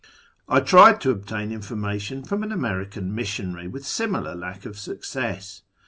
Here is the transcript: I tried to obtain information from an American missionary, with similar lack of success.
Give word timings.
I 0.49 0.61
tried 0.61 0.99
to 1.01 1.11
obtain 1.11 1.51
information 1.51 2.23
from 2.23 2.41
an 2.41 2.51
American 2.51 3.13
missionary, 3.13 3.67
with 3.67 3.85
similar 3.85 4.33
lack 4.33 4.65
of 4.65 4.79
success. 4.79 5.61